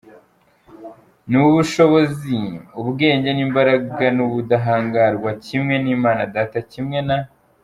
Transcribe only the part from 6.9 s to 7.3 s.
na.